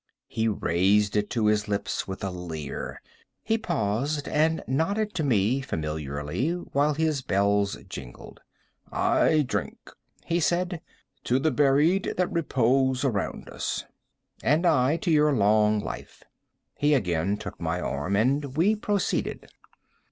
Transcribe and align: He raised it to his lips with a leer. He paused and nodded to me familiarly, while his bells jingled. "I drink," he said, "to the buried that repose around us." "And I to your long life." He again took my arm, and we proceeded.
He 0.25 0.47
raised 0.47 1.15
it 1.15 1.29
to 1.29 1.45
his 1.45 1.67
lips 1.67 2.07
with 2.07 2.23
a 2.23 2.31
leer. 2.31 2.99
He 3.43 3.55
paused 3.59 4.27
and 4.27 4.63
nodded 4.67 5.13
to 5.13 5.23
me 5.23 5.61
familiarly, 5.61 6.53
while 6.53 6.95
his 6.95 7.21
bells 7.21 7.77
jingled. 7.87 8.41
"I 8.91 9.43
drink," 9.43 9.91
he 10.25 10.39
said, 10.39 10.81
"to 11.25 11.37
the 11.37 11.51
buried 11.51 12.15
that 12.17 12.31
repose 12.31 13.05
around 13.05 13.47
us." 13.51 13.85
"And 14.41 14.65
I 14.65 14.97
to 14.97 15.11
your 15.11 15.33
long 15.33 15.79
life." 15.79 16.23
He 16.79 16.95
again 16.95 17.37
took 17.37 17.61
my 17.61 17.79
arm, 17.79 18.15
and 18.15 18.57
we 18.57 18.75
proceeded. 18.75 19.51